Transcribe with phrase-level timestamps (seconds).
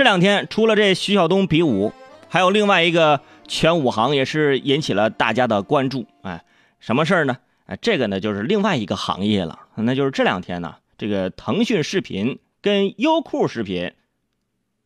[0.00, 1.92] 这两天除了这徐晓东比武，
[2.26, 6.06] 还有另外一个全武行也是引起了大家的关注。
[6.22, 6.42] 哎，
[6.78, 7.36] 什么事儿呢？
[7.66, 13.92] 哎，这个呢就是另外一个行业了，那就是这两天呢，这个腾讯视频跟优酷视频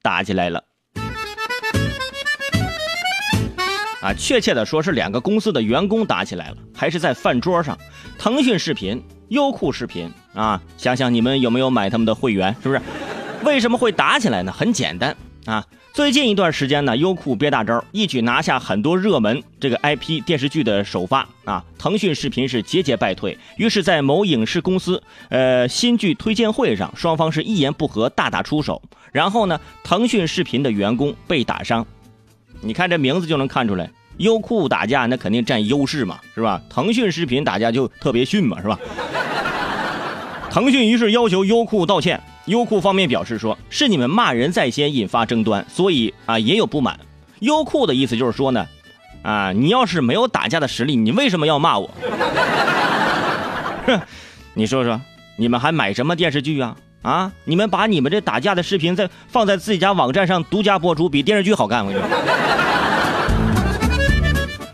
[0.02, 0.64] 打起来了。
[4.00, 7.78] 啊，确切的说是两个公司的员工打起来了，还是在饭桌上。
[8.18, 12.52] 腾讯视频、优酷视频啊，想想你们有没有买他们的会员？
[12.60, 12.82] 是不是？
[13.44, 14.52] 为什么会打起来呢？
[14.52, 15.14] 很简单
[15.44, 21.62] 啊，最近一段时间呢，优酷憋大招，一举拿下很多热门这个 IP 电视剧的首发啊。
[21.78, 28.80] 腾讯视频是节节败退，于是，在某影视公司呃新剧推荐会上，双方是一言不合大打出手。
[29.12, 31.86] 然后呢，腾讯视频的员工被打伤。
[32.62, 36.60] 你看这名字就能看出来，优酷打架那肯定占优势嘛，是吧？
[36.70, 38.78] 腾讯视频打架就特别逊嘛，是吧？
[40.50, 46.98] 腾讯于是要求优酷道歉，优酷方面表示说是你们骂人在先引发争端，所以啊也有不满。
[47.40, 48.66] 优酷的意思就是说呢，
[49.22, 51.90] 啊你要是没有打架的实力，你为什么要骂我？
[53.86, 54.00] 哼
[54.54, 55.00] 你说说，
[55.36, 56.76] 你们还买什么电视剧啊？
[57.02, 57.32] 啊！
[57.44, 61.84] 你们把你们这打架的视频在放在自己家网站上独家播出，比电视剧好看。
[61.84, 62.08] 我跟你说，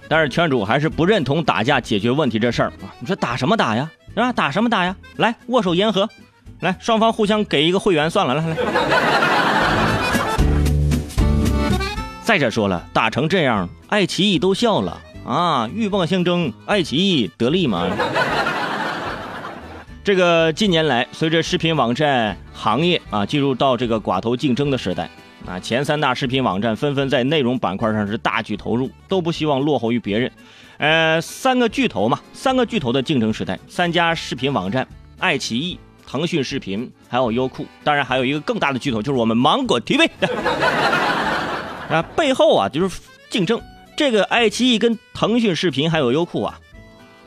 [0.09, 2.73] 但是圈主还是不认同打架解决问题这事儿！
[3.01, 3.91] 你说打什么打呀？
[4.15, 4.95] 啊，打什么打呀？
[5.17, 6.09] 来，握手言和，
[6.61, 8.57] 来，双方互相给一个会员算了，来来。
[12.23, 15.69] 再者说了，打成这样，爱奇艺都笑了啊！
[15.75, 17.89] 鹬蚌相争，爱奇艺得利吗？
[20.05, 25.11] 这个近年来，随着视频网站行业啊进入到这个寡头竞争的时代
[25.47, 30.31] 啊，前三大视频网站纷纷在内容板块上是大举投入，都不希望落后于别人。
[30.79, 34.87] 呃，三个巨头嘛，三个巨头的竞争时代，三家视频网站：
[35.19, 35.79] 爱奇艺、
[36.11, 37.65] 腾讯视频，还有优酷。
[37.85, 40.11] 当然，还有一个更大的巨头，就是我们芒果 TV。
[41.89, 43.61] 啊，背后啊就是竞争。
[43.97, 46.59] 这个爱奇艺跟腾讯视频还有优酷啊，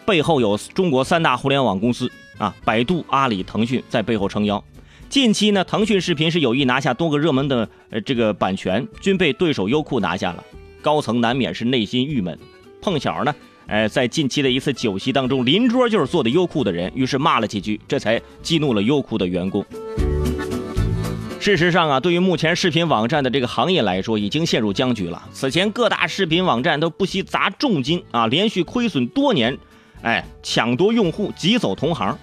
[0.06, 2.12] 背后有中国三大互联网公司。
[2.38, 4.62] 啊，百度、阿里、腾讯在背后撑腰。
[5.08, 10.44] 近期呢，腾讯视频是有意拿下多个热门的呃这个版权，均被对手优酷拿下了。
[10.82, 12.38] 高层难免是内心郁闷。
[12.82, 13.34] 碰巧呢，
[13.68, 19.66] 哎，在近期的一次酒席当中，邻桌就是做的优酷的人，于是骂了几句，这才激怒了优酷的员工。
[21.40, 25.22] 事实上啊，对于目前视频网站的这个行业来说，已经陷入僵局了。
[25.34, 29.58] 此前各大视频网站都不惜砸重金啊，连续亏损多年。
[30.02, 32.18] 哎，抢夺用户，挤走同行。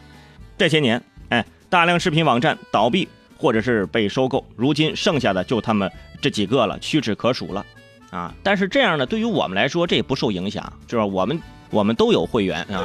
[0.56, 5.90] 这些年，哎，大量视频网站倒闭或者是被收购，如今剩下的就他们
[6.20, 7.64] 这几个了，屈指可数了。
[8.10, 11.06] 啊，但是这样呢，对于我们来说，这也不受影响，是吧？
[11.06, 11.40] 我们
[11.70, 12.84] 我们都有会员啊，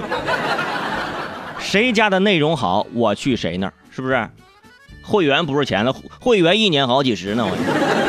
[1.59, 4.29] 谁家的内容好，我去谁那儿，是不是？
[5.01, 8.04] 会员不是钱了，会员一年好几十呢，我。